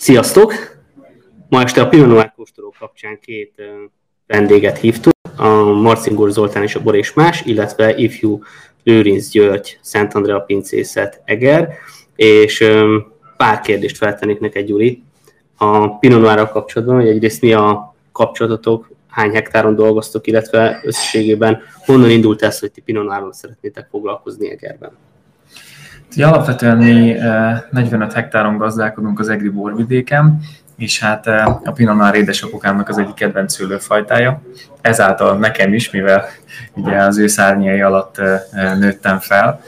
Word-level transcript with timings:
Sziasztok! 0.00 0.52
Ma 1.48 1.62
este 1.62 1.80
a 1.80 1.88
Pinot 1.88 2.32
kóstoló 2.36 2.74
kapcsán 2.78 3.18
két 3.22 3.54
vendéget 4.26 4.78
hívtuk, 4.78 5.12
a 5.36 5.48
Marcingur 5.64 6.30
Zoltán 6.30 6.62
és 6.62 6.74
a 6.74 6.82
Bor 6.82 6.96
és 6.96 7.12
Más, 7.12 7.42
illetve 7.44 7.96
ifjú 7.96 8.42
Lőrinc 8.82 9.28
György, 9.30 9.78
Szent 9.82 10.14
Andrea 10.14 10.40
Pincészet, 10.40 11.22
Eger, 11.24 11.72
és 12.16 12.64
pár 13.36 13.60
kérdést 13.60 13.96
feltennék 13.96 14.40
neked, 14.40 14.66
Gyuri, 14.66 15.02
a 15.56 15.98
Pinot 15.98 16.50
kapcsolatban, 16.50 16.96
hogy 16.96 17.08
egyrészt 17.08 17.42
mi 17.42 17.52
a 17.52 17.94
kapcsolatotok, 18.12 18.90
hány 19.08 19.30
hektáron 19.30 19.74
dolgoztok, 19.74 20.26
illetve 20.26 20.80
összességében 20.84 21.62
honnan 21.84 22.10
indult 22.10 22.42
ez, 22.42 22.58
hogy 22.58 22.72
ti 22.72 22.80
Pinot 22.80 23.34
szeretnétek 23.34 23.88
foglalkozni 23.90 24.50
Egerben? 24.50 24.92
Alapvetően 26.16 26.76
mi 26.76 27.16
45 27.70 28.12
hektáron 28.12 28.56
gazdálkodunk 28.56 29.18
az 29.18 29.28
Egri 29.28 29.48
borvidéken, 29.48 30.40
és 30.76 31.00
hát 31.00 31.26
a 31.64 31.72
Pinot 31.74 31.96
Noir 31.96 32.14
édesapukámnak 32.14 32.88
az 32.88 32.98
egyik 32.98 33.14
kedvenc 33.14 33.54
szőlőfajtája. 33.54 34.42
Ezáltal 34.80 35.38
nekem 35.38 35.74
is, 35.74 35.90
mivel 35.90 36.24
ugye 36.74 36.96
az 36.96 37.18
ő 37.18 37.26
szárnyai 37.26 37.80
alatt 37.80 38.20
nőttem 38.78 39.18
fel, 39.18 39.60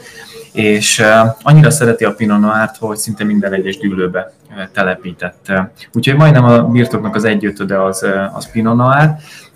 és 0.51 1.03
annyira 1.41 1.69
szereti 1.69 2.05
a 2.05 2.13
Pinot 2.13 2.39
Noir-t, 2.39 2.77
hogy 2.77 2.97
szinte 2.97 3.23
minden 3.23 3.53
egyes 3.53 3.77
dűlőbe 3.77 4.31
telepített. 4.73 5.51
Úgyhogy 5.93 6.15
majdnem 6.15 6.43
a 6.43 6.63
birtoknak 6.63 7.15
az 7.15 7.23
egyötöde 7.23 7.83
az, 7.83 8.05
az 8.33 8.51
Pinot 8.51 8.75
Noir, 8.75 9.09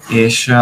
és 0.10 0.56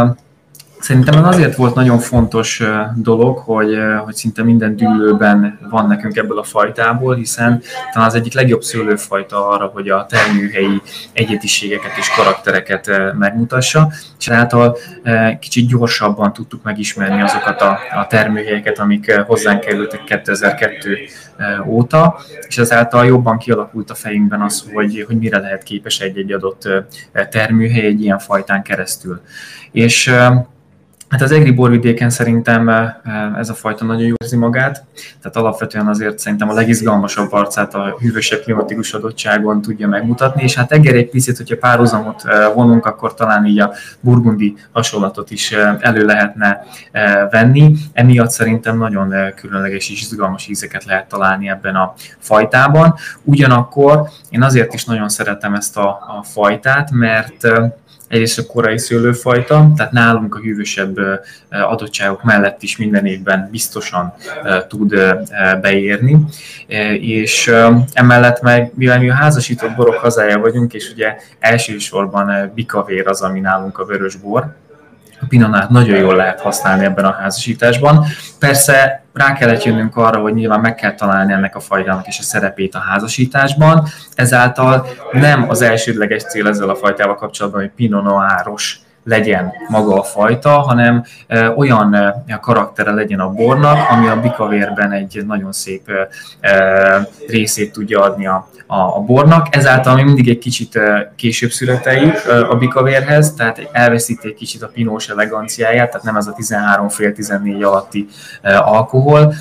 Szerintem 0.85 1.23
azért 1.23 1.55
volt 1.55 1.75
nagyon 1.75 1.99
fontos 1.99 2.63
dolog, 2.95 3.38
hogy, 3.38 3.77
hogy 4.03 4.16
szinte 4.16 4.44
minden 4.44 4.75
dűlőben 4.75 5.59
van 5.70 5.88
nekünk 5.88 6.16
ebből 6.17 6.39
a 6.39 6.44
fajtából, 6.44 7.16
hiszen 7.16 7.61
talán 7.94 8.08
az 8.08 8.16
egyik 8.16 8.34
legjobb 8.34 8.61
szőlőfajta 8.61 9.48
arra, 9.48 9.66
hogy 9.66 9.89
a 9.89 10.05
termőhelyi 10.05 10.81
egyediségeket 11.13 11.97
és 11.97 12.09
karaktereket 12.09 13.13
megmutassa, 13.17 13.91
és 14.19 14.30
által 14.30 14.78
kicsit 15.39 15.67
gyorsabban 15.67 16.33
tudtuk 16.33 16.63
megismerni 16.63 17.22
azokat 17.22 17.61
a, 17.61 17.80
a 17.95 18.08
termőhelyeket, 18.08 18.80
amik 18.80 19.22
hozzánk 19.22 19.59
kerültek 19.59 20.03
2002 20.03 20.97
óta, 21.67 22.19
és 22.47 22.58
ezáltal 22.58 23.06
jobban 23.06 23.38
kialakult 23.38 23.89
a 23.89 23.95
fejünkben 23.95 24.41
az, 24.41 24.66
hogy, 24.73 25.03
hogy 25.08 25.17
mire 25.17 25.39
lehet 25.39 25.63
képes 25.63 26.00
egy-egy 26.00 26.31
adott 26.31 26.69
termőhely 27.30 27.86
egy 27.86 28.02
ilyen 28.02 28.19
fajtán 28.19 28.63
keresztül. 28.63 29.22
És 29.72 30.13
Hát 31.16 31.23
az 31.23 31.31
egri 31.31 31.52
borvidéken 31.52 32.09
szerintem 32.09 32.69
eh, 32.69 32.94
ez 33.38 33.49
a 33.49 33.53
fajta 33.53 33.85
nagyon 33.85 34.05
jól 34.05 34.16
érzi 34.21 34.35
magát, 34.35 34.83
tehát 35.22 35.35
alapvetően 35.38 35.88
azért 35.88 36.19
szerintem 36.19 36.49
a 36.49 36.53
legizgalmasabb 36.53 37.31
arcát 37.31 37.73
a 37.73 37.97
hűvösebb 37.99 38.39
klimatikus 38.39 38.94
adottságon 38.94 39.61
tudja 39.61 39.88
megmutatni, 39.88 40.44
és 40.44 40.55
hát 40.55 40.72
Eger 40.72 40.95
egy 40.95 41.09
picit, 41.09 41.38
hogyha 41.38 41.57
párhuzamot 41.57 42.23
eh, 42.25 42.53
vonunk, 42.53 42.85
akkor 42.85 43.13
talán 43.13 43.45
így 43.45 43.59
a 43.59 43.73
burgundi 43.99 44.55
hasonlatot 44.72 45.31
is 45.31 45.52
eh, 45.52 45.77
elő 45.80 46.05
lehetne 46.05 46.63
venni. 47.31 47.75
Emiatt 47.94 48.29
szerintem 48.29 48.77
nagyon 48.77 49.13
különleges 49.35 49.89
és 49.89 50.02
izgalmas 50.02 50.47
ízeket 50.47 50.85
lehet 50.85 51.07
találni 51.07 51.50
ebben 51.50 51.75
a 51.75 51.94
fajtában. 52.19 52.95
Ugyanakkor 53.23 54.09
én 54.29 54.44
azért 54.44 54.73
is 54.73 54.85
nagyon 54.85 55.09
szeretem 55.09 55.53
ezt 55.53 55.77
a, 55.77 55.88
a 55.89 56.23
fajtát, 56.23 56.91
mert 56.91 57.47
egyrészt 58.08 58.39
a 58.39 58.45
korai 58.45 58.78
szőlőfajta, 58.78 59.72
tehát 59.75 59.92
nálunk 59.92 60.36
a 60.36 60.39
hűvösebb 60.39 60.98
adottságok 61.50 62.23
mellett 62.23 62.62
is 62.62 62.78
minden 62.78 63.06
évben 63.06 63.47
biztosan 63.52 64.14
tud 64.67 64.95
beérni, 65.62 66.17
és 67.00 67.53
emellett 67.94 68.42
meg, 68.42 68.72
mivel 68.75 69.00
mi 69.00 69.09
a 69.09 69.14
házasított 69.14 69.75
borok 69.75 69.95
hazája 69.95 70.39
vagyunk, 70.39 70.73
és 70.73 70.92
ugye 70.92 71.16
elsősorban 71.39 72.52
bikavér 72.56 73.08
az, 73.08 73.22
ami 73.22 73.39
nálunk 73.39 73.80
a 73.80 73.86
vörös 73.86 74.16
bor, 74.16 74.56
a 75.22 75.25
pinonát 75.29 75.69
nagyon 75.69 75.97
jól 76.00 76.16
lehet 76.16 76.40
használni 76.40 76.85
ebben 76.85 77.06
a 77.06 77.12
házasításban. 77.12 78.06
Persze 78.40 79.04
rá 79.16 79.34
kellett 79.34 79.64
jönnünk 79.64 79.98
arra, 79.98 80.20
hogy 80.20 80.34
nyilván 80.34 80.59
meg 80.59 80.76
kell 80.76 80.94
találni 80.94 81.34
ennek 81.34 81.56
a 81.56 81.59
fajtának 81.59 82.08
is 82.08 82.20
a 82.20 82.24
szerepét 82.24 82.76
a 82.76 82.80
házasításban, 82.80 83.88
ezáltal 84.16 84.88
nem 85.12 85.50
az 85.50 85.62
elsődleges 85.62 86.24
cél 86.24 86.48
ezzel 86.48 86.70
a 86.70 86.76
fajtával 86.76 87.16
kapcsolatban, 87.16 87.62
hogy 87.62 87.72
Pinot 87.76 88.03
Noiros 88.03 88.80
legyen 89.05 89.53
maga 89.67 89.99
a 89.99 90.03
fajta, 90.03 90.49
hanem 90.49 91.03
olyan 91.55 92.13
karaktere 92.41 92.91
legyen 92.91 93.19
a 93.19 93.29
bornak, 93.29 93.89
ami 93.89 94.07
a 94.07 94.19
bikavérben 94.19 94.91
egy 94.91 95.23
nagyon 95.27 95.51
szép 95.51 95.91
részét 97.27 97.71
tudja 97.71 98.01
adni 98.01 98.27
a, 98.27 98.49
a, 98.67 98.99
bornak. 98.99 99.55
Ezáltal 99.55 99.95
mi 99.95 100.03
mindig 100.03 100.29
egy 100.29 100.38
kicsit 100.38 100.79
később 101.16 101.49
születeljük 101.49 102.16
a 102.49 102.55
bikavérhez, 102.55 103.33
tehát 103.33 103.69
elveszíti 103.71 104.27
egy 104.27 104.33
kicsit 104.33 104.61
a 104.61 104.67
pinós 104.67 105.09
eleganciáját, 105.09 105.89
tehát 105.89 106.05
nem 106.05 106.16
ez 106.16 106.27
a 106.27 106.33
13 106.33 106.89
fél 106.89 107.13
14 107.13 107.63
alatti 107.63 108.07
alkohol, 108.43 109.33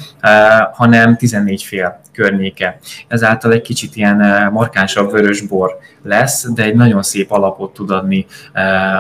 hanem 0.73 1.17
14 1.17 1.63
fél 1.63 2.01
környéke. 2.13 2.79
Ezáltal 3.09 3.53
egy 3.53 3.63
kicsit 3.63 3.97
ilyen 3.97 4.49
markánsabb 4.53 5.11
vörös 5.11 5.41
bor 5.41 5.79
lesz, 6.03 6.53
de 6.53 6.63
egy 6.63 6.75
nagyon 6.75 7.03
szép 7.03 7.31
alapot 7.31 7.73
tud 7.73 7.91
adni 7.91 8.27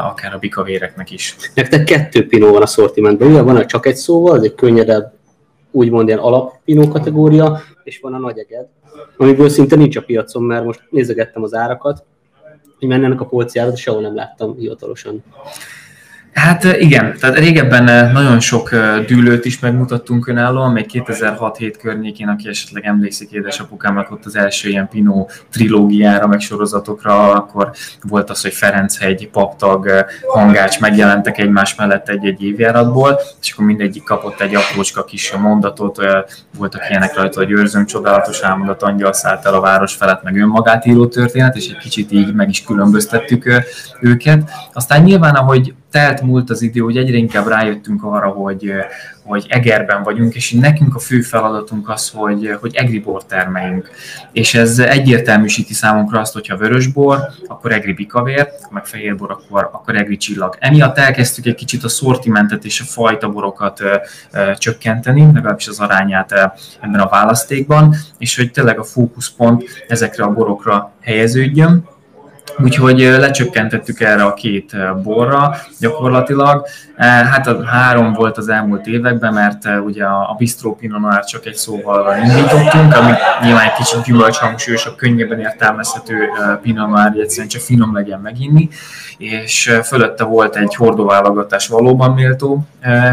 akár 0.04 0.34
a 0.34 0.38
bikavéreknek 0.54 1.10
is. 1.10 1.36
Nektek 1.54 1.84
kettő 1.84 2.26
pinó 2.26 2.52
van 2.52 2.62
a 2.62 2.66
szortimentben, 2.66 3.28
ugye 3.28 3.42
van 3.42 3.66
csak 3.66 3.86
egy 3.86 3.96
szóval, 3.96 4.36
ez 4.36 4.42
egy 4.42 4.54
könnyedebb, 4.54 5.12
úgymond 5.70 6.08
ilyen 6.08 6.20
alapinó 6.20 6.88
kategória, 6.88 7.60
és 7.84 8.00
van 8.00 8.14
a 8.14 8.18
nagy 8.18 8.38
eged, 8.38 8.66
amiből 9.16 9.48
szinte 9.48 9.76
nincs 9.76 9.96
a 9.96 10.02
piacon, 10.02 10.42
mert 10.42 10.64
most 10.64 10.82
nézegettem 10.90 11.42
az 11.42 11.54
árakat, 11.54 12.04
hogy 12.78 12.88
mennek 12.88 13.20
a 13.20 13.26
polciára, 13.26 13.70
de 13.70 13.76
sehol 13.76 14.00
nem 14.00 14.14
láttam 14.14 14.56
hivatalosan. 14.56 15.24
Hát 16.34 16.64
igen, 16.64 17.16
tehát 17.20 17.38
régebben 17.38 18.12
nagyon 18.12 18.40
sok 18.40 18.70
dűlőt 19.06 19.44
is 19.44 19.58
megmutattunk 19.58 20.28
önállóan, 20.28 20.72
még 20.72 20.86
2006-7 20.92 21.74
környékén, 21.82 22.28
aki 22.28 22.48
esetleg 22.48 22.84
emlékszik 22.84 23.30
édesapukámnak 23.30 24.10
ott 24.10 24.24
az 24.24 24.36
első 24.36 24.68
ilyen 24.68 24.88
Pinó 24.88 25.30
trilógiára, 25.50 26.26
meg 26.26 26.40
sorozatokra, 26.40 27.32
akkor 27.32 27.70
volt 28.02 28.30
az, 28.30 28.42
hogy 28.42 28.52
Ferenchegy, 28.52 29.28
Paptag, 29.28 30.06
Hangács 30.28 30.80
megjelentek 30.80 31.38
egymás 31.38 31.74
mellett 31.74 32.08
egy-egy 32.08 32.42
évjáratból, 32.42 33.20
és 33.40 33.52
akkor 33.52 33.64
mindegyik 33.64 34.02
kapott 34.02 34.40
egy 34.40 34.54
aprócska 34.54 35.04
kis 35.04 35.32
mondatot, 35.32 36.00
voltak 36.56 36.90
ilyenek 36.90 37.16
rajta, 37.16 37.38
hogy 37.38 37.50
őrzöm 37.50 37.86
csodálatos 37.86 38.40
álmodat, 38.40 38.82
angyal 38.82 39.12
szállt 39.12 39.46
el 39.46 39.54
a 39.54 39.60
város 39.60 39.94
felett, 39.94 40.22
meg 40.22 40.36
önmagát 40.36 40.86
író 40.86 41.06
történet, 41.06 41.56
és 41.56 41.68
egy 41.68 41.78
kicsit 41.78 42.12
így 42.12 42.34
meg 42.34 42.48
is 42.48 42.64
különböztettük 42.64 43.62
őket. 44.00 44.50
Aztán 44.72 45.02
nyilván, 45.02 45.34
ahogy 45.34 45.74
telt 45.94 46.22
múlt 46.22 46.50
az 46.50 46.62
idő, 46.62 46.80
hogy 46.80 46.96
egyre 46.96 47.16
inkább 47.16 47.46
rájöttünk 47.46 48.04
arra, 48.04 48.28
hogy, 48.28 48.72
hogy 49.22 49.46
Egerben 49.48 50.02
vagyunk, 50.02 50.34
és 50.34 50.52
nekünk 50.52 50.94
a 50.94 50.98
fő 50.98 51.20
feladatunk 51.20 51.88
az, 51.88 52.10
hogy, 52.10 52.56
hogy 52.60 52.74
egribor 52.74 53.24
termeljünk. 53.24 53.90
És 54.32 54.54
ez 54.54 54.78
egyértelműsíti 54.78 55.74
számunkra 55.74 56.20
azt, 56.20 56.32
hogyha 56.32 56.56
vörösbor, 56.56 57.18
akkor 57.46 57.72
egri 57.72 57.92
bikavér, 57.92 58.48
meg 58.70 58.86
fehérbor, 58.86 59.30
akkor, 59.30 59.70
akkor 59.72 59.96
egri 59.96 60.16
csillag. 60.16 60.56
Emiatt 60.58 60.98
elkezdtük 60.98 61.46
egy 61.46 61.54
kicsit 61.54 61.84
a 61.84 61.88
szortimentet 61.88 62.64
és 62.64 62.80
a 62.80 62.84
fajta 62.84 63.28
borokat 63.28 63.80
ö, 63.80 63.96
ö, 64.32 64.54
csökkenteni, 64.56 65.30
legalábbis 65.32 65.68
az 65.68 65.80
arányát 65.80 66.32
ö, 66.32 66.42
ebben 66.80 67.00
a 67.00 67.08
választékban, 67.08 67.94
és 68.18 68.36
hogy 68.36 68.50
tényleg 68.50 68.78
a 68.78 68.84
fókuszpont 68.84 69.64
ezekre 69.88 70.24
a 70.24 70.32
borokra 70.32 70.92
helyeződjön, 71.00 71.92
Úgyhogy 72.62 72.98
lecsökkentettük 72.98 74.00
erre 74.00 74.24
a 74.24 74.34
két 74.34 74.76
borra 75.02 75.56
gyakorlatilag. 75.80 76.66
Hát 76.96 77.46
a 77.46 77.64
három 77.64 78.12
volt 78.12 78.36
az 78.36 78.48
elmúlt 78.48 78.86
években, 78.86 79.32
mert 79.32 79.68
ugye 79.84 80.04
a 80.04 80.34
Bistro 80.38 80.74
Pinot 80.74 81.00
Noir 81.00 81.24
csak 81.24 81.46
egy 81.46 81.56
szóval 81.56 82.16
indítottunk, 82.16 82.96
ami 82.96 83.12
nyilván 83.42 83.64
egy 83.64 83.72
kicsit 83.72 84.04
gyümölcshangsúlyosabb, 84.04 84.96
könnyebben 84.96 85.40
értelmezhető 85.40 86.28
Pinot 86.62 86.88
Noir, 86.88 87.20
egyszerűen 87.20 87.48
csak 87.48 87.60
finom 87.60 87.94
legyen 87.94 88.20
meginni, 88.20 88.68
és 89.18 89.78
fölötte 89.84 90.24
volt 90.24 90.56
egy 90.56 90.74
hordóválogatás 90.74 91.68
valóban 91.68 92.10
méltó 92.12 92.66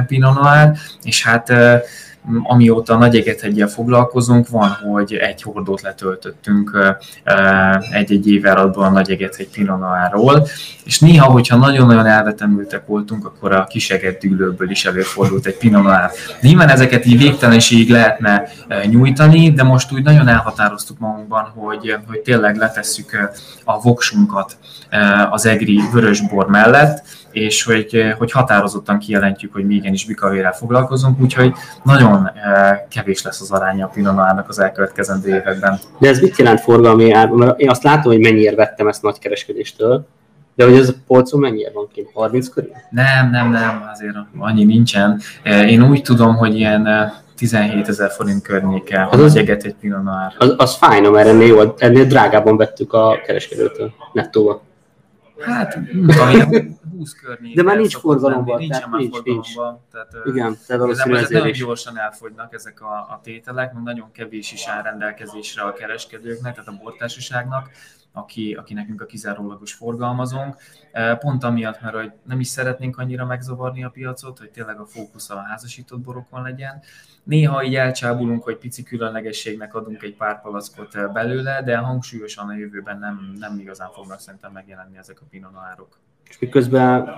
Pinot 0.07 0.41
Noir, 0.41 0.71
és 1.03 1.23
hát 1.23 1.53
amióta 2.43 2.97
Nagy 2.97 3.15
Egethegyel 3.15 3.67
foglalkozunk, 3.67 4.47
van, 4.49 4.69
hogy 4.69 5.13
egy 5.13 5.41
hordót 5.41 5.81
letöltöttünk 5.81 6.95
egy-egy 7.91 8.31
éváratból 8.31 8.83
a 8.83 8.89
Nagy 8.89 9.11
Egethegy 9.11 9.49
Pinonoáról, 9.49 10.47
és 10.83 10.99
néha, 10.99 11.31
hogyha 11.31 11.55
nagyon-nagyon 11.57 12.05
elvetemültek 12.05 12.85
voltunk, 12.85 13.25
akkor 13.25 13.51
a 13.51 13.63
kiseget 13.63 14.19
dűlőből 14.19 14.69
is 14.69 14.85
előfordult 14.85 15.45
egy 15.45 15.57
Pinonoár. 15.57 16.11
Nyilván 16.41 16.69
ezeket 16.69 17.05
így 17.05 17.17
végtelenségig 17.17 17.89
lehetne 17.89 18.43
nyújtani, 18.85 19.51
de 19.51 19.63
most 19.63 19.91
úgy 19.91 20.03
nagyon 20.03 20.27
elhatároztuk 20.27 20.99
magunkban, 20.99 21.51
hogy, 21.55 21.97
hogy 22.07 22.19
tényleg 22.19 22.55
letesszük 22.55 23.29
a 23.63 23.81
voksunkat 23.81 24.57
az 25.29 25.45
egri 25.45 25.81
vörösbor 25.93 26.47
mellett, 26.47 27.03
és 27.31 27.63
hogy, 27.63 28.13
hogy 28.17 28.31
határozottan 28.31 28.99
kijelentjük, 28.99 29.53
hogy 29.53 29.65
mi 29.65 29.75
igenis 29.75 30.05
bikavérrel 30.05 30.53
foglalkozunk, 30.53 31.21
úgyhogy 31.21 31.53
nagyon 31.83 32.29
kevés 32.89 33.23
lesz 33.23 33.41
az 33.41 33.51
aránya 33.51 33.85
a 33.85 33.89
Pinot 33.93 34.19
az 34.47 34.59
elkövetkezendő 34.59 35.27
években. 35.27 35.79
De 35.99 36.07
ez 36.07 36.19
mit 36.19 36.37
jelent 36.37 36.59
forgalmi 36.59 37.11
ár? 37.11 37.29
Mert 37.29 37.59
én 37.59 37.69
azt 37.69 37.83
látom, 37.83 38.11
hogy 38.11 38.21
mennyire 38.21 38.55
vettem 38.55 38.87
ezt 38.87 39.01
nagykereskedéstől, 39.01 40.05
de 40.55 40.63
hogy 40.63 40.75
ez 40.75 40.89
a 40.89 40.93
polcon 41.07 41.39
mennyire 41.39 41.71
van 41.73 41.87
kint? 41.93 42.09
30 42.13 42.49
körül? 42.49 42.71
Nem, 42.89 43.29
nem, 43.29 43.51
nem, 43.51 43.89
azért 43.93 44.15
annyi 44.37 44.63
nincsen. 44.63 45.21
Én 45.43 45.89
úgy 45.89 46.01
tudom, 46.01 46.35
hogy 46.35 46.55
ilyen 46.55 47.11
17 47.35 47.87
ezer 47.87 48.11
forint 48.11 48.41
környéke, 48.41 49.07
az, 49.11 49.19
az 49.19 49.35
eget 49.35 49.63
egy 49.63 49.75
Noir. 49.81 50.33
Az, 50.37 50.53
az 50.57 50.75
fájna, 50.75 51.09
mert 51.09 51.27
ennél, 51.27 51.73
ennél 51.77 52.05
drágában 52.05 52.57
vettük 52.57 52.93
a 52.93 53.19
kereskedőtől, 53.25 53.91
nettóval. 54.13 54.61
Hát, 55.39 55.79
tudom, 56.07 56.79
20 57.01 57.13
környéken. 57.13 57.55
De 57.55 57.69
már 57.69 57.77
nincs 57.77 57.97
forgalomban. 57.97 58.57
Nincs, 58.57 58.77
tehát 58.77 58.91
nincs, 58.97 59.23
nincs. 59.23 59.53
Tehát, 59.91 60.13
Igen, 60.23 60.57
tehát 60.67 60.81
valószínűleg 60.81 61.23
ezek 61.23 61.37
nagyon 61.37 61.51
gyorsan 61.51 61.97
elfogynak 61.97 62.53
ezek 62.53 62.81
a, 62.81 62.93
a 62.93 63.19
tételek, 63.23 63.73
mert 63.73 63.85
nagyon 63.85 64.11
kevés 64.11 64.51
is 64.51 64.67
áll 64.67 64.81
rendelkezésre 64.81 65.61
a 65.61 65.73
kereskedőknek, 65.73 66.53
tehát 66.53 66.69
a 66.69 66.77
bortársaságnak 66.83 67.69
aki, 68.13 68.53
aki 68.53 68.73
nekünk 68.73 69.01
a 69.01 69.05
kizárólagos 69.05 69.73
forgalmazónk. 69.73 70.55
Pont 71.19 71.43
amiatt, 71.43 71.81
mert 71.81 71.95
hogy 71.95 72.11
nem 72.23 72.39
is 72.39 72.47
szeretnénk 72.47 72.97
annyira 72.97 73.25
megzavarni 73.25 73.83
a 73.83 73.89
piacot, 73.89 74.37
hogy 74.37 74.49
tényleg 74.49 74.79
a 74.79 74.85
fókusz 74.85 75.29
a 75.29 75.41
házasított 75.41 75.99
borokon 75.99 76.41
legyen. 76.41 76.81
Néha 77.23 77.63
így 77.63 77.75
elcsábulunk, 77.75 78.43
hogy 78.43 78.57
pici 78.57 78.83
különlegességnek 78.83 79.73
adunk 79.73 80.03
egy 80.03 80.15
pár 80.15 80.41
palackot 80.41 81.11
belőle, 81.13 81.63
de 81.63 81.77
hangsúlyosan 81.77 82.49
a 82.49 82.55
jövőben 82.55 82.99
nem, 82.99 83.35
nem 83.39 83.59
igazán 83.59 83.91
fognak 83.91 84.19
szerintem 84.19 84.51
megjelenni 84.51 84.97
ezek 84.97 85.21
a 85.21 85.25
pinonárok. 85.29 85.97
És 86.31 86.39
miközben 86.39 87.09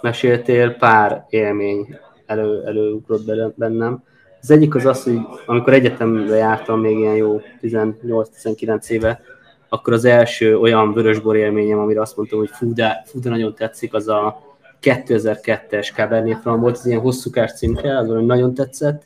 meséltél, 0.00 0.70
pár 0.70 1.24
élmény 1.28 1.98
elő, 2.26 2.62
előugrott 2.66 3.54
bennem. 3.56 4.02
Az 4.40 4.50
egyik 4.50 4.74
az 4.74 4.86
az, 4.86 5.02
hogy 5.02 5.18
amikor 5.46 5.72
egyetemre 5.72 6.36
jártam 6.36 6.80
még 6.80 6.98
ilyen 6.98 7.16
jó 7.16 7.40
18-19 7.62 8.88
éve, 8.88 9.20
akkor 9.68 9.92
az 9.92 10.04
első 10.04 10.58
olyan 10.58 10.92
vörösbor 10.92 11.36
élményem, 11.36 11.78
amire 11.78 12.00
azt 12.00 12.16
mondtam, 12.16 12.38
hogy 12.38 12.50
fú, 12.52 12.72
de, 12.72 13.02
fú, 13.06 13.20
de 13.20 13.30
nagyon 13.30 13.54
tetszik, 13.54 13.94
az 13.94 14.08
a 14.08 14.42
2002-es 14.82 15.94
Cabernet 15.94 16.40
Franc 16.40 16.60
volt, 16.60 16.76
az 16.76 16.86
ilyen 16.86 17.00
hosszúkás 17.00 17.52
címke, 17.52 17.98
az 17.98 18.08
nagyon 18.08 18.54
tetszett. 18.54 19.02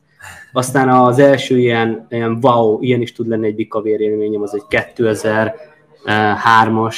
Aztán 0.52 0.88
az 0.88 1.18
első 1.18 1.58
ilyen, 1.58 2.06
ilyen 2.10 2.38
wow, 2.40 2.82
ilyen 2.82 3.00
is 3.00 3.12
tud 3.12 3.28
lenni 3.28 3.46
egy 3.46 3.54
bikavér 3.54 4.00
élményem, 4.00 4.42
az 4.42 4.54
egy 4.54 4.94
2003-as 4.94 6.96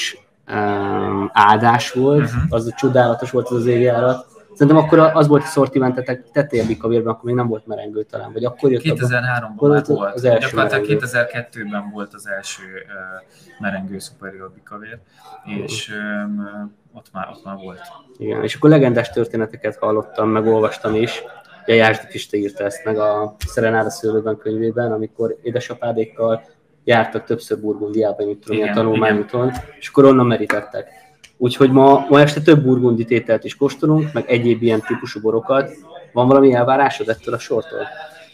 um, 0.52 1.30
áldás 1.32 1.92
volt, 1.92 2.24
uh-huh. 2.24 2.42
az 2.48 2.74
csodálatos 2.76 3.30
volt 3.30 3.48
az 3.48 3.56
az 3.56 3.66
évjárat. 3.66 4.26
Szerintem 4.54 4.84
akkor 4.84 4.98
az 4.98 5.26
volt 5.26 5.42
a 5.42 5.46
szortimentetek 5.46 6.30
tettél 6.32 6.64
a 6.80 6.88
vérben, 6.88 7.12
akkor 7.12 7.24
még 7.24 7.34
nem 7.34 7.48
volt 7.48 7.66
merengő 7.66 8.02
talán, 8.02 8.32
vagy 8.32 8.44
akkor 8.44 8.70
jött 8.70 8.82
2003-ban 8.84 9.68
már 9.68 9.84
volt. 9.86 10.14
Az 10.14 10.24
első 10.24 10.48
Gyakorlatilag 10.48 11.00
2002-ben 11.02 11.90
volt 11.92 12.14
az 12.14 12.28
első 12.28 12.62
uh, 12.62 13.60
merengő 13.60 13.98
superior 13.98 14.50
bikavér, 14.54 14.98
és 15.44 15.92
um, 16.24 16.78
ott, 16.92 17.06
már, 17.12 17.28
ott 17.28 17.44
már 17.44 17.56
volt. 17.56 17.80
Igen, 18.16 18.42
és 18.42 18.54
akkor 18.54 18.70
legendás 18.70 19.10
történeteket 19.10 19.76
hallottam, 19.76 20.28
meg 20.28 20.46
olvastam 20.46 20.94
is. 20.94 21.22
Ja, 21.66 21.74
Jászdi 21.74 22.06
Pista 22.10 22.36
írta 22.36 22.64
ezt 22.64 22.84
meg 22.84 22.98
a 22.98 23.36
Szerenára 23.46 23.90
szőlőben 23.90 24.36
könyvében, 24.36 24.92
amikor 24.92 25.38
édesapádékkal 25.42 26.42
jártak 26.84 27.24
többször 27.24 27.60
Burgundiába, 27.60 28.24
mint 28.24 28.40
tudom, 28.40 28.56
ilyen 28.56 28.74
tanulmányúton, 28.74 29.52
és 29.78 29.88
akkor 29.88 30.04
onnan 30.04 30.26
merítettek 30.26 31.00
Úgyhogy 31.42 31.70
ma, 31.70 32.06
ma 32.08 32.20
este 32.20 32.40
több 32.40 32.62
burgundi 32.62 33.04
tételt 33.04 33.44
is 33.44 33.56
kóstolunk, 33.56 34.12
meg 34.12 34.24
egyéb 34.30 34.62
ilyen 34.62 34.80
típusú 34.80 35.20
borokat. 35.20 35.70
Van 36.12 36.26
valami 36.26 36.52
elvárásod 36.52 37.08
ettől 37.08 37.34
a 37.34 37.38
sortól? 37.38 37.86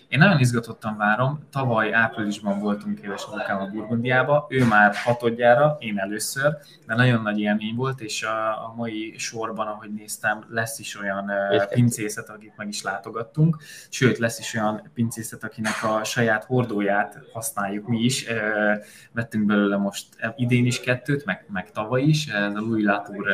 Én 0.08 0.19
nagyon 0.19 0.38
izgatottan 0.38 0.97
várom. 0.97 1.47
Tavaly 1.50 1.93
áprilisban 1.93 2.58
voltunk 2.58 3.00
éves 3.00 3.25
a 3.49 3.69
Burgundiába, 3.73 4.47
ő 4.49 4.64
már 4.64 4.94
hatodjára, 4.94 5.76
én 5.79 5.99
először, 5.99 6.56
de 6.87 6.94
nagyon 6.94 7.23
nagy 7.23 7.41
élmény 7.41 7.75
volt, 7.75 8.00
és 8.00 8.23
a, 8.23 8.49
a 8.49 8.73
mai 8.76 9.14
sorban, 9.19 9.67
ahogy 9.67 9.93
néztem, 9.93 10.44
lesz 10.49 10.79
is 10.79 11.00
olyan 11.00 11.31
uh, 11.31 11.64
pincészet, 11.69 12.29
akit 12.29 12.53
meg 12.56 12.69
is 12.69 12.82
látogattunk, 12.82 13.56
sőt, 13.88 14.19
lesz 14.19 14.38
is 14.38 14.55
olyan 14.55 14.91
pincészet, 14.94 15.44
akinek 15.44 15.85
a 15.85 16.05
saját 16.05 16.44
hordóját 16.44 17.19
használjuk 17.32 17.87
mi 17.87 17.99
is. 17.99 18.26
Uh, 18.29 18.85
vettünk 19.12 19.44
belőle 19.44 19.76
most 19.76 20.06
idén 20.37 20.67
is 20.67 20.81
kettőt, 20.81 21.25
meg, 21.25 21.44
meg 21.52 21.70
tavaly 21.70 22.02
is, 22.02 22.26
ez 22.26 22.55
a 22.55 22.61
Louis 22.61 22.85
Latour 22.85 23.26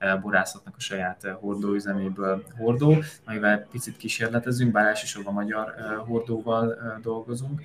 uh, 0.00 0.20
borászatnak 0.20 0.74
a 0.76 0.80
saját 0.80 1.26
hordóüzeméből 1.40 2.44
hordó, 2.58 2.96
amivel 3.26 3.66
picit 3.70 3.96
kísérletezünk, 3.96 4.72
bár 4.72 4.86
elsősorban 4.86 5.34
magyar 5.34 5.74
hordóval 6.12 6.76
dolgozunk. 7.02 7.60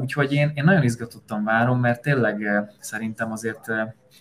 Úgyhogy 0.00 0.32
én, 0.32 0.52
én 0.54 0.64
nagyon 0.64 0.82
izgatottan 0.82 1.44
várom, 1.44 1.80
mert 1.80 2.02
tényleg 2.02 2.66
szerintem 2.80 3.32
azért 3.32 3.68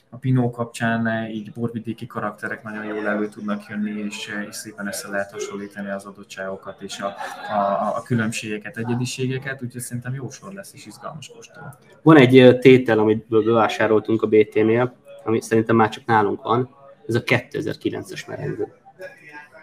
a 0.10 0.18
Pinó 0.18 0.50
kapcsán 0.50 1.30
így 1.30 1.52
borvidéki 1.52 2.08
karakterek 2.08 2.64
nagyon 2.64 2.86
jól 2.86 3.08
elő 3.08 3.28
tudnak 3.28 3.66
jönni, 3.70 4.00
és, 4.00 4.30
és 4.50 4.56
szépen 4.56 4.88
össze 4.88 5.08
lehet 5.08 5.32
hasonlítani 5.32 5.90
az 5.90 6.06
adottságokat 6.06 6.82
és 6.82 7.00
a, 7.00 7.16
a, 7.54 7.96
a 7.98 8.02
különbségeket, 8.04 8.78
egyediségeket, 8.78 9.64
úgyhogy 9.64 9.82
szerintem 9.82 10.14
jó 10.14 10.30
sor 10.30 10.54
lesz 10.54 10.74
és 10.74 10.86
izgalmas 10.86 11.32
kóstol. 11.36 11.78
Van 12.02 12.18
egy 12.18 12.58
tétel, 12.60 13.00
amit 13.00 13.28
bevásároltunk 13.28 14.22
a 14.22 14.28
BT-nél, 14.28 14.96
ami 15.24 15.42
szerintem 15.42 15.76
már 15.76 15.90
csak 15.90 16.06
nálunk 16.06 16.44
van, 16.44 16.70
ez 17.08 17.16
a 17.16 17.24
2009-es 17.24 18.28
merengő 18.28 18.74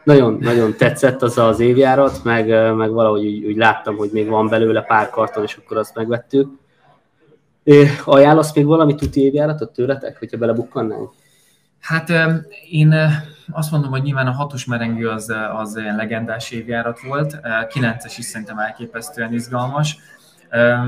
nagyon, 0.08 0.38
nagyon 0.40 0.76
tetszett 0.76 1.22
az 1.22 1.38
az 1.38 1.60
évjárat, 1.60 2.24
meg, 2.24 2.74
meg 2.74 2.90
valahogy 2.90 3.26
úgy, 3.26 3.44
úgy 3.44 3.56
láttam, 3.56 3.96
hogy 3.96 4.10
még 4.12 4.28
van 4.28 4.48
belőle 4.48 4.82
pár 4.82 5.10
karton, 5.10 5.42
és 5.42 5.56
akkor 5.56 5.76
azt 5.76 5.94
megvettük. 5.94 6.50
Ajánlasz 8.04 8.54
még 8.54 8.64
valami 8.64 8.94
tuti 8.94 9.20
évjáratot 9.20 9.72
tőletek, 9.72 10.18
hogyha 10.18 10.38
belebukkannánk? 10.38 11.10
Hát 11.80 12.12
én 12.70 12.94
azt 13.52 13.70
mondom, 13.70 13.90
hogy 13.90 14.02
nyilván 14.02 14.26
a 14.26 14.32
hatos 14.32 14.64
merengő 14.64 15.08
az, 15.08 15.32
az 15.52 15.76
ilyen 15.76 15.96
legendás 15.96 16.50
évjárat 16.50 17.00
volt, 17.00 17.40
kilences 17.68 18.18
is 18.18 18.24
szerintem 18.24 18.58
elképesztően 18.58 19.32
izgalmas, 19.32 19.96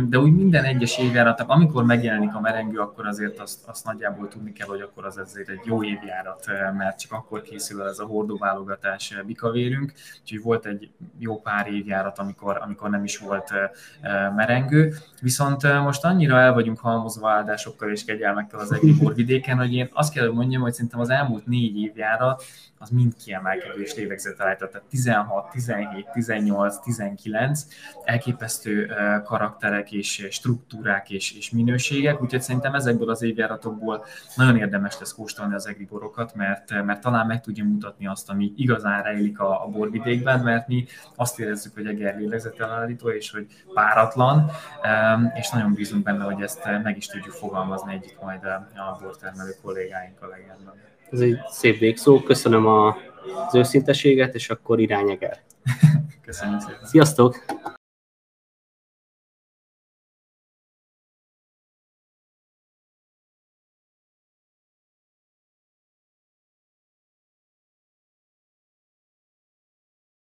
de 0.09 0.19
úgy 0.19 0.33
minden 0.35 0.65
egyes 0.65 0.99
évjárat, 0.99 1.41
amikor 1.41 1.85
megjelenik 1.85 2.35
a 2.35 2.41
merengő, 2.41 2.79
akkor 2.79 3.07
azért 3.07 3.39
azt, 3.39 3.69
azt 3.69 3.85
nagyjából 3.85 4.29
tudni 4.29 4.53
kell, 4.53 4.67
hogy 4.67 4.81
akkor 4.81 5.05
az 5.05 5.17
azért 5.17 5.49
egy 5.49 5.61
jó 5.65 5.85
évjárat, 5.85 6.47
mert 6.77 6.99
csak 6.99 7.13
akkor 7.13 7.43
készül 7.43 7.83
ez 7.83 7.99
a 7.99 8.05
hordóválogatás 8.05 9.15
bikavérünk, 9.27 9.93
úgyhogy 10.21 10.43
volt 10.43 10.67
egy 10.67 10.91
jó 11.19 11.41
pár 11.41 11.73
évjárat, 11.73 12.19
amikor, 12.19 12.59
amikor 12.63 12.91
nem 12.91 13.05
is 13.05 13.19
volt 13.19 13.53
merengő. 14.37 14.95
Viszont 15.21 15.63
most 15.63 16.05
annyira 16.05 16.39
el 16.39 16.53
vagyunk 16.53 16.79
halmozva 16.79 17.31
áldásokkal 17.31 17.91
és 17.91 18.05
kegyelmekkel 18.05 18.59
az 18.59 18.73
egész 18.73 18.97
borvidéken, 18.97 19.59
hogy 19.59 19.75
én 19.75 19.89
azt 19.93 20.13
kell, 20.13 20.27
hogy 20.27 20.37
mondjam, 20.37 20.63
hogy 20.63 20.73
szerintem 20.73 21.01
az 21.01 21.11
elmúlt 21.11 21.47
négy 21.47 21.77
évjárat 21.77 22.43
az 22.79 22.89
mind 22.89 23.17
kiemelkedő 23.17 23.83
és 23.83 23.95
lélegzetelállított. 23.95 24.71
Tehát 24.71 24.87
16, 24.89 25.51
17, 25.51 26.09
18, 26.13 26.79
19 26.79 27.67
elképesztő 28.05 28.93
karakterek 29.51 29.93
és 29.93 30.27
struktúrák 30.31 31.11
és, 31.11 31.37
és 31.37 31.51
minőségek, 31.51 32.23
úgyhogy 32.23 32.43
szerintem 32.43 32.75
ezekből 32.75 33.11
az 33.11 33.23
évjáratokból 33.23 34.05
nagyon 34.37 34.57
érdemes 34.57 34.99
lesz 34.99 35.15
kóstolni 35.15 35.55
az 35.55 35.67
egri 35.67 35.85
borokat, 35.85 36.35
mert, 36.35 36.85
mert 36.85 37.01
talán 37.01 37.27
meg 37.27 37.41
tudja 37.41 37.65
mutatni 37.65 38.07
azt, 38.07 38.31
ami 38.31 38.53
igazán 38.57 39.03
rejlik 39.03 39.41
a, 39.41 39.65
a 39.65 39.67
borvidékben, 39.67 40.41
mert 40.41 40.69
mi 40.69 40.87
azt 41.15 41.41
érezzük, 41.41 41.75
hogy 41.75 41.87
Eger 41.87 42.17
lélegzetelállító 42.19 43.09
és 43.09 43.31
hogy 43.31 43.47
páratlan, 43.75 44.51
és 45.35 45.51
nagyon 45.51 45.75
bízunk 45.75 46.03
benne, 46.03 46.25
hogy 46.25 46.43
ezt 46.43 46.65
meg 46.83 46.97
is 46.97 47.07
tudjuk 47.07 47.35
fogalmazni 47.35 47.93
együtt 47.93 48.23
majd 48.23 48.45
a 48.45 48.99
bortermelő 49.03 49.55
kollégáinkkal 49.63 50.29
legjobban. 50.29 50.75
Ez 51.11 51.21
egy 51.21 51.39
szép 51.49 51.79
végszó. 51.79 52.21
Köszönöm 52.21 52.67
a, 52.67 52.97
az 53.47 53.55
őszinteséget, 53.55 54.35
és 54.35 54.51
akkor 54.51 54.81
irányeger. 54.81 55.39
Köszönöm 56.27 56.59
szépen. 56.59 56.85
Sziasztok! 56.85 57.45